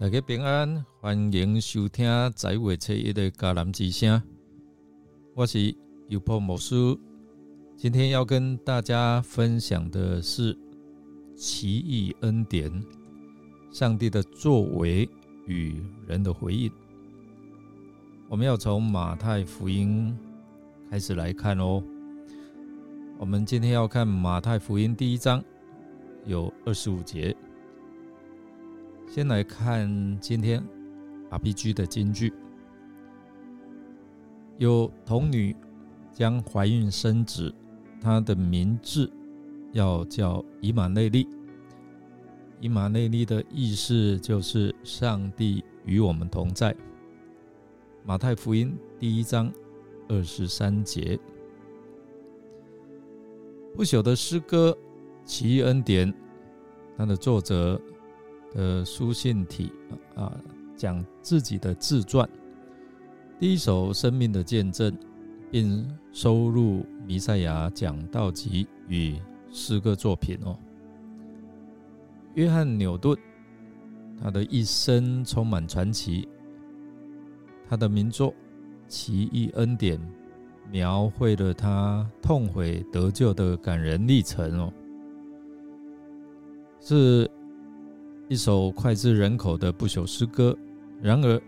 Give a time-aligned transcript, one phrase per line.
[0.00, 4.22] 大家平安，欢迎收听在位初一的迦南之声。
[5.34, 5.76] 我是
[6.08, 6.74] 尤波牧师，
[7.76, 10.58] 今天要跟大家分享的是
[11.36, 12.72] 奇异恩典，
[13.70, 15.06] 上帝的作为
[15.44, 16.72] 与人的回应。
[18.26, 20.16] 我们要从马太福音
[20.90, 21.82] 开始来看哦。
[23.18, 25.44] 我们今天要看马太福音第一章，
[26.24, 27.36] 有二十五节。
[29.10, 30.64] 先来看今天
[31.30, 32.32] RPG 的金句：
[34.56, 35.56] 有童女
[36.12, 37.52] 将怀孕生子，
[38.00, 39.10] 她的名字
[39.72, 41.28] 要叫以马内利。
[42.60, 46.72] 以马内利的意思就是上帝与我们同在。
[48.04, 49.52] 马太福音第一章
[50.08, 51.18] 二十三节，
[53.74, 54.70] 不朽的诗歌
[55.26, 56.12] 《奇异恩典》，
[56.96, 57.82] 它的作者。
[58.54, 59.72] 的书信体
[60.14, 60.32] 啊，
[60.76, 62.28] 讲自己的自传，
[63.38, 64.96] 第一首生命的见证，
[65.50, 69.16] 并收录弥赛亚讲道集与
[69.50, 70.58] 诗歌作品哦。
[72.34, 73.16] 约翰纽顿，
[74.20, 76.28] 他的一生充满传奇，
[77.68, 78.30] 他的名作
[78.88, 79.98] 《奇异恩典》
[80.70, 84.72] 描绘了他痛悔得救的感人历程哦，
[86.80, 87.30] 是。
[88.30, 90.56] 一首脍炙人口的不朽诗歌。
[91.02, 91.42] 然而，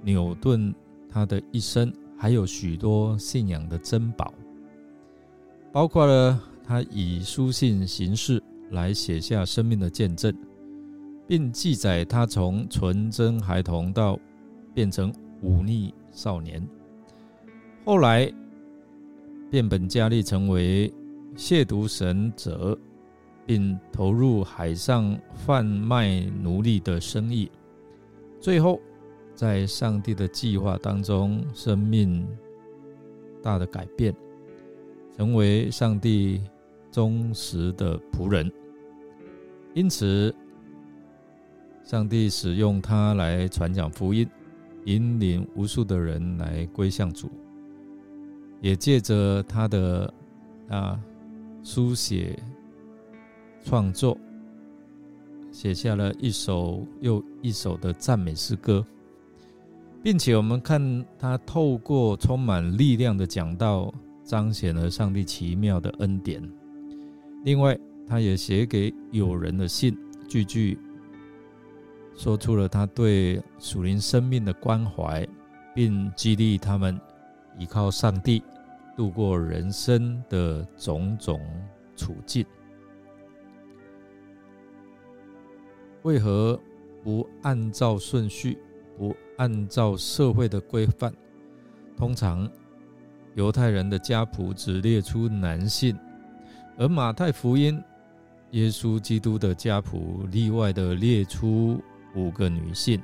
[0.00, 0.72] 牛顿
[1.08, 4.32] 他的一生还有许多信仰的珍宝，
[5.72, 10.32] 包括了他以书信形式来写下生命的见证，
[11.26, 14.16] 并记载他从纯真孩童到
[14.72, 15.12] 变成
[15.42, 16.64] 忤逆少年，
[17.84, 18.32] 后来
[19.50, 20.94] 变本加厉，成为
[21.34, 22.78] 亵渎神者。
[23.50, 27.50] 并投入海上贩卖奴隶的生意，
[28.38, 28.80] 最后
[29.34, 32.24] 在上帝的计划当中，生命
[33.42, 34.14] 大的改变，
[35.16, 36.40] 成为上帝
[36.92, 38.48] 忠实的仆人。
[39.74, 40.32] 因此，
[41.82, 44.28] 上帝使用他来传讲福音，
[44.84, 47.28] 引领无数的人来归向主，
[48.60, 50.14] 也借着他的
[50.68, 51.02] 啊
[51.64, 52.38] 书写。
[53.64, 54.16] 创作
[55.52, 58.84] 写下了一首又一首的赞美诗歌，
[60.02, 66.42] 并且我们看他透过充满力量的讲道，彰显了上帝奇妙的恩典。
[67.44, 67.76] 另外，
[68.06, 69.96] 他也写给友人的信，
[70.28, 70.78] 句句
[72.16, 75.26] 说出了他对属灵生命的关怀，
[75.74, 76.98] 并激励他们
[77.58, 78.42] 依靠上帝
[78.96, 81.40] 度过人生的种种
[81.96, 82.44] 处境。
[86.02, 86.58] 为何
[87.02, 88.56] 不按照顺序，
[88.96, 91.12] 不按照社会的规范？
[91.96, 92.50] 通常
[93.34, 95.96] 犹太人的家谱只列出男性，
[96.78, 97.82] 而马太福音
[98.52, 101.78] 耶稣基督的家谱例外的列出
[102.14, 103.00] 五个女性。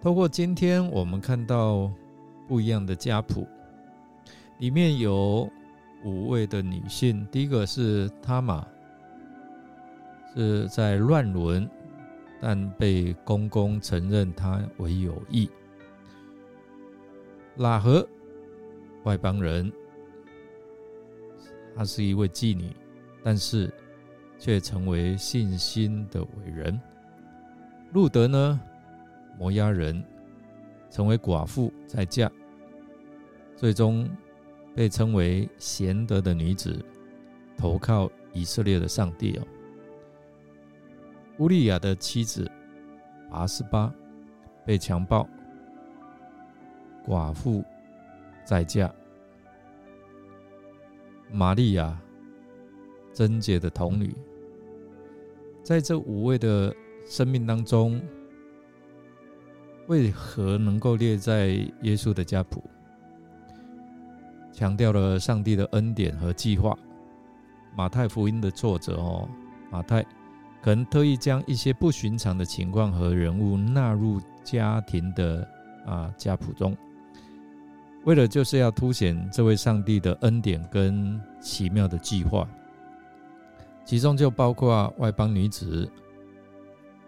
[0.00, 1.90] 透过今天我们看到
[2.46, 3.46] 不一样的家谱，
[4.58, 5.50] 里面有
[6.04, 7.26] 五位的女性。
[7.32, 8.66] 第一个是他玛。
[10.34, 11.68] 是在乱伦，
[12.40, 15.50] 但被公公承认他为有意。
[17.56, 18.06] 拉合
[19.04, 19.72] 外邦人，
[21.74, 22.70] 她是一位妓女，
[23.22, 23.72] 但是
[24.38, 26.80] 却成为信心的伟人。
[27.92, 28.60] 路德呢，
[29.38, 30.04] 摩押人，
[30.90, 32.30] 成为寡妇再嫁，
[33.56, 34.08] 最终
[34.74, 36.84] 被称为贤德的女子，
[37.56, 39.46] 投靠以色列的上帝哦。
[41.38, 42.50] 乌利亚的妻子
[43.30, 43.94] 拔斯巴
[44.64, 45.28] 被强暴，
[47.06, 47.64] 寡妇
[48.44, 48.92] 再嫁。
[51.30, 51.96] 玛利亚
[53.12, 54.12] 贞洁的童女，
[55.62, 56.74] 在这五位的
[57.06, 58.00] 生命当中，
[59.86, 61.48] 为何能够列在
[61.82, 62.64] 耶稣的家谱？
[64.52, 66.76] 强调了上帝的恩典和计划。
[67.76, 69.28] 马太福音的作者哦，
[69.70, 70.04] 马太。
[70.68, 75.48] 可能特意将一些不寻常的情况和人物纳入家庭的
[75.86, 76.76] 啊家谱中，
[78.04, 82.46] 为了就是要凸显这位上帝的恩典跟奇妙的计划，
[83.82, 85.90] 其中就包括外邦女子、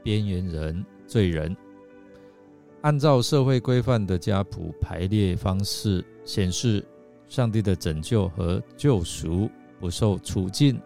[0.03, 1.55] 边缘人、罪人，
[2.81, 6.83] 按照社会规范的家谱排列方式，显示
[7.29, 10.81] 上帝的拯救和救赎不受处境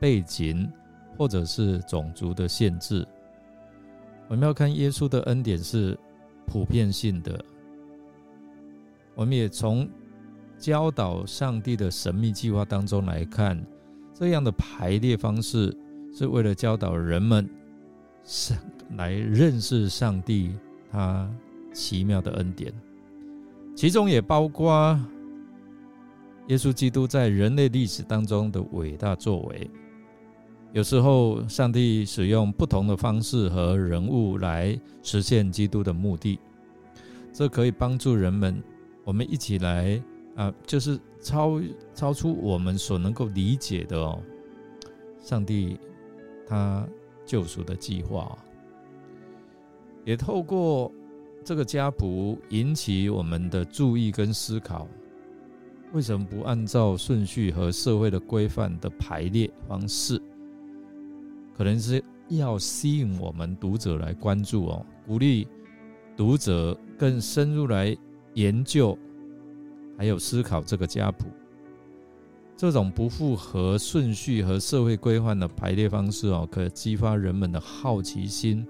[0.00, 0.66] 背景。
[1.16, 3.06] 或者是种族的限制，
[4.28, 5.98] 我们要看耶稣的恩典是
[6.46, 7.44] 普遍性的。
[9.14, 9.88] 我们也从
[10.58, 13.60] 教导上帝的神秘计划当中来看，
[14.12, 15.74] 这样的排列方式
[16.12, 17.48] 是为了教导人们
[18.24, 18.58] 上
[18.96, 20.54] 来认识上帝
[20.90, 21.30] 他
[21.72, 22.72] 奇妙的恩典，
[23.74, 24.98] 其中也包括
[26.48, 29.70] 耶稣基督在人类历史当中的伟大作为。
[30.72, 36.38] 有时候，上帝使用不同的方式和人物来实现基督的目的，
[37.32, 38.62] 这可以帮助人们，
[39.02, 40.02] 我们一起来
[40.34, 41.60] 啊，就是超
[41.94, 44.20] 超出我们所能够理解的哦。
[45.18, 45.78] 上帝
[46.46, 46.86] 他
[47.24, 48.36] 救赎的计划，
[50.04, 50.92] 也透过
[51.42, 54.86] 这个家谱引起我们的注意跟思考：
[55.94, 60.20] 为什么不按照顺序和社会的规范的排列方式？
[61.56, 65.48] 可能是要吸引我们读者来关注哦，鼓励
[66.14, 67.96] 读者更深入来
[68.34, 68.98] 研究，
[69.96, 71.26] 还有思考这个家谱。
[72.58, 78.66] 这种不符合顺序和社会规范的排列方式哦，可激发人们的好奇心，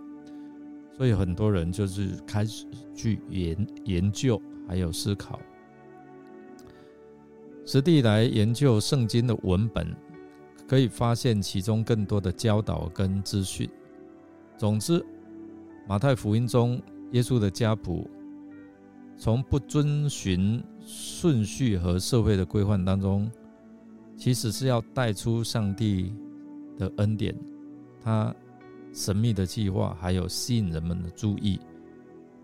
[0.97, 5.41] 所以很多人就是开始去研研究，还有思考，
[7.65, 9.87] 实地来研究圣经的文本。
[10.67, 13.69] 可以发现其中更多的教导跟资讯。
[14.57, 15.05] 总之，
[15.87, 16.81] 马太福音中
[17.13, 18.09] 耶稣的家谱，
[19.17, 23.31] 从不遵循顺序和社会的规范当中，
[24.17, 26.13] 其实是要带出上帝
[26.79, 27.35] 的恩典，
[28.03, 28.35] 他
[28.93, 31.61] 神秘的计划，还有吸引人们的注意，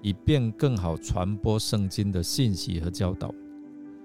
[0.03, 3.35] 以便更好传播圣经的信息和教导。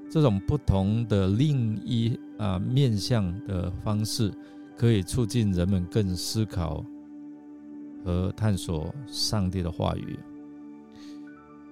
[0.10, 4.32] 这种不同的另一啊面向的方式，
[4.78, 6.84] 可以促进人们更思考
[8.04, 10.18] 和探索上帝的话语。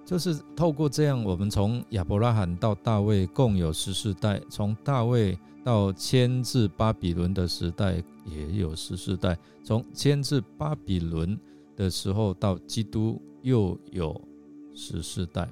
[0.06, 11.40] 就是透过这样，我们从亚伯拉罕到大卫共有十四代，从大卫到迁至巴比伦的时代也有十四代，从迁至巴比伦
[11.76, 14.20] 的时候到基督又有
[14.74, 15.50] 十四代。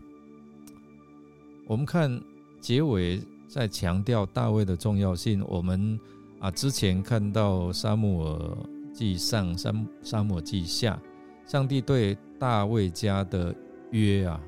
[1.68, 2.22] 我们看。
[2.64, 5.44] 结尾在强调大卫的重要性。
[5.48, 6.00] 我们
[6.40, 8.58] 啊，之前看到沙漠耳
[8.94, 11.00] 记上、沙沙漠记下，
[11.46, 13.56] 上帝对大卫家的
[13.92, 14.40] 约啊，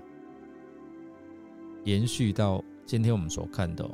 [1.84, 3.90] 延续到今天我们所看的。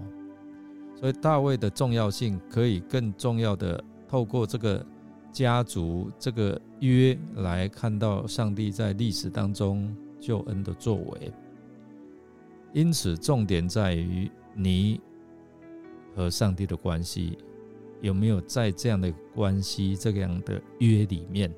[0.96, 4.86] 所以大卫的重要性，可以更重要的透过这个
[5.32, 11.32] 家族这个约来看到上帝在历史当中救恩的作为。
[12.74, 15.02] 因此，重点在于你
[16.16, 17.38] 和上帝的关系
[18.02, 21.54] 有没有在这样的关系、这样的约里面。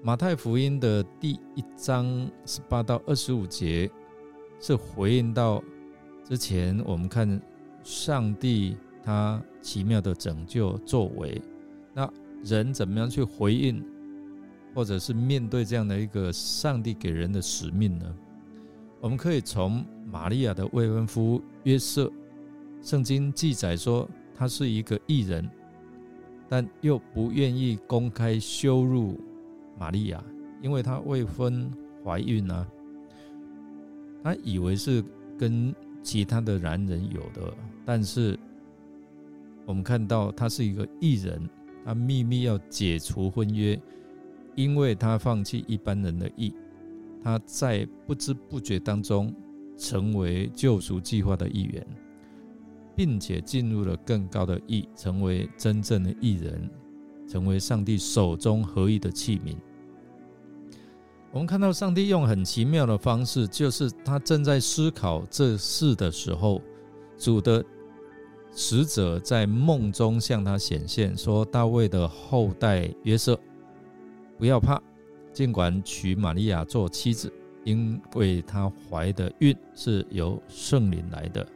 [0.00, 3.90] 马太福音的第一章十八到二十五节
[4.60, 5.62] 是回应到
[6.22, 7.40] 之前我们看
[7.82, 11.42] 上帝他奇妙的拯救作为，
[11.92, 12.08] 那
[12.44, 13.84] 人怎么样去回应，
[14.72, 18.14] 或者是面对这样的一个上帝给人的使命呢？
[19.00, 22.10] 我们可以从玛利亚的未婚夫约瑟，
[22.82, 25.48] 圣经记载说他是一个异人，
[26.48, 29.20] 但又不愿意公开羞辱
[29.78, 30.22] 玛利亚，
[30.60, 31.70] 因为他未婚
[32.04, 32.66] 怀孕啊，
[34.24, 35.04] 他以为是
[35.38, 38.36] 跟其他的男人有的，但是
[39.64, 41.48] 我们看到他是一个异人，
[41.84, 43.80] 他秘密要解除婚约，
[44.56, 46.52] 因为他放弃一般人的意。
[47.22, 49.34] 他在不知不觉当中
[49.76, 51.86] 成为救赎计划的一员，
[52.96, 56.68] 并且进入了更高的义，成为真正的义人，
[57.28, 59.56] 成为上帝手中合一的器皿。
[61.30, 66.60] 我们看到上帝用很奇妙的方式，就是他正在思考这事的时候，
[67.18, 67.62] 主的
[68.50, 73.38] 使者在梦中向他显现，说：“大卫的后代约瑟，
[74.38, 74.82] 不要怕。”
[75.38, 81.46] 尽管娶玛利亚做妻子，因为她怀的孕是由圣灵来的。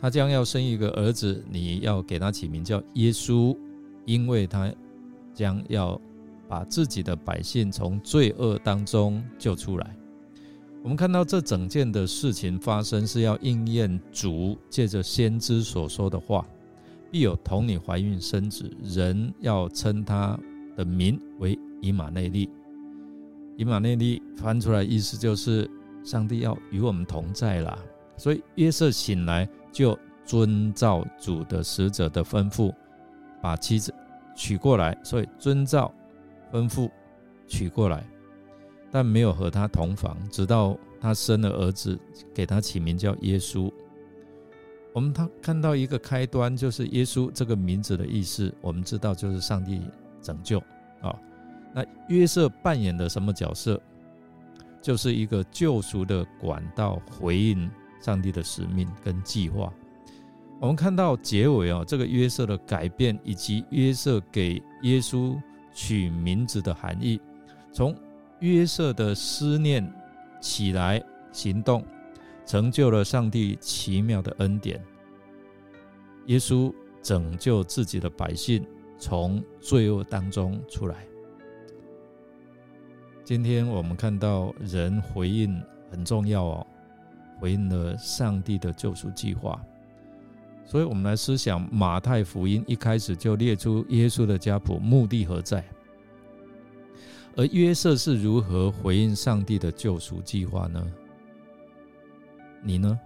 [0.00, 3.54] 她将要生一个儿子，你要给他起名叫耶稣，
[4.06, 4.72] 因为他
[5.34, 6.00] 将要
[6.48, 9.94] 把自己的百姓从罪恶当中救出来。
[10.82, 16.46] 我们看到这整件的事情发生，是要应验主借着先知所说的话：
[17.10, 20.40] 必有童女怀孕生子，人要称他
[20.74, 22.48] 的名为以马内利。
[23.58, 25.68] 以马内利翻出来意思就是
[26.04, 27.76] 上帝要与我们同在啦。
[28.16, 32.72] 所以约瑟醒来就遵照主的使者的吩咐，
[33.42, 33.92] 把妻子
[34.36, 34.96] 娶过来。
[35.02, 35.92] 所以遵照
[36.52, 36.88] 吩咐
[37.48, 38.06] 娶过来，
[38.92, 41.98] 但没有和他同房，直到他生了儿子，
[42.32, 43.68] 给他起名叫耶稣。
[44.92, 49.80] 我们他看到一个开端，就是耶稣这个名字的意思，我们知道就是上帝
[50.22, 50.60] 拯救
[51.00, 51.12] 啊。
[51.74, 53.80] 那约瑟扮演的什么角色？
[54.80, 57.68] 就是一个救赎的管道，回应
[58.00, 59.72] 上帝的使命跟计划。
[60.60, 65.36] 我们看到结尾啊，这个约瑟的改变，以及约瑟给耶稣
[65.72, 67.20] 取名字的含义，
[67.72, 67.94] 从
[68.40, 69.88] 约瑟的思念
[70.40, 71.84] 起来行动，
[72.46, 74.80] 成就了上帝奇妙的恩典。
[76.26, 76.72] 耶稣
[77.02, 78.64] 拯救自己的百姓，
[78.96, 81.06] 从罪恶当中出来。
[83.28, 86.66] 今天我们看到人回应很重要哦，
[87.38, 89.62] 回应了上帝的救赎计划。
[90.64, 95.62] 所以，我们来思想马太福音一开始就列出耶稣的家谱，目的何在？
[97.36, 100.82] 而约瑟是如何回应上帝的救赎计划呢？
[102.62, 102.98] 你呢？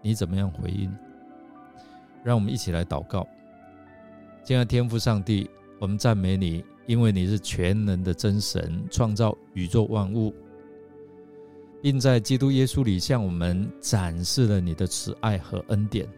[0.00, 0.90] 你怎么样回应？
[2.24, 3.28] 让我们一起来祷告。
[4.42, 6.64] 亲爱天父上帝，我们赞美你。
[6.88, 10.34] 因为你是全能的真神，创造宇宙万物，
[11.82, 16.08] 并在基督耶稣里向我们展示了你的慈爱和恩典。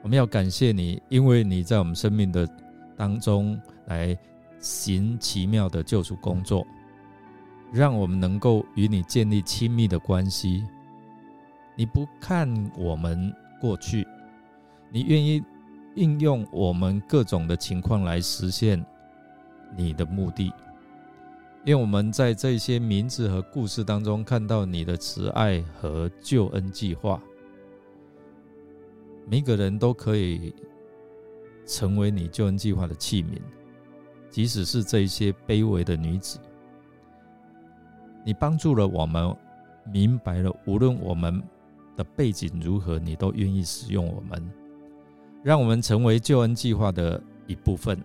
[0.00, 2.48] 我们要感谢你，因为你在我们生命的
[2.96, 4.16] 当中来
[4.60, 6.64] 行奇妙的救赎工作，
[7.72, 10.62] 让我们能够与你建立亲密的关系。
[11.74, 14.06] 你不看我们过去，
[14.92, 15.42] 你愿意
[15.96, 18.80] 应用我们各种的情况来实现。
[19.76, 20.52] 你的目的，
[21.64, 27.20] 因为我们在这些名字和故事当中看到你的慈爱和救恩计划。
[29.26, 30.54] 每个人都可以
[31.66, 33.40] 成为你救恩计划的器皿，
[34.28, 36.38] 即使是这些卑微的女子。
[38.24, 39.34] 你帮助了我们，
[39.90, 41.42] 明白了无论我们
[41.96, 44.50] 的背景如何，你都愿意使用我们，
[45.42, 47.98] 让我们成为救恩计划的一部分。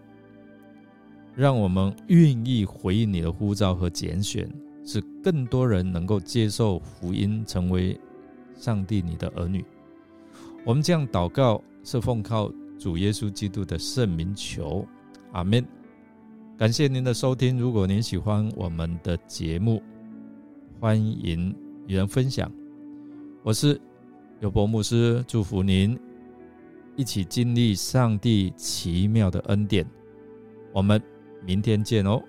[1.40, 4.46] 让我们愿意回应你的呼召和拣选，
[4.84, 7.98] 使更多人能够接受福音，成为
[8.58, 9.64] 上帝你的儿女。
[10.66, 14.86] 我们这样祷告，是奉靠主耶稣基督的圣名求，
[15.32, 15.66] 阿门。
[16.58, 17.58] 感谢您的收听。
[17.58, 19.82] 如果您喜欢我们的节目，
[20.78, 21.56] 欢迎
[21.88, 22.52] 与人分享。
[23.44, 23.80] 我是
[24.42, 25.98] 有伯牧师，祝福您
[26.98, 29.88] 一起经历上帝奇妙的恩典。
[30.74, 31.02] 我们。
[31.46, 32.22] 明天见哦。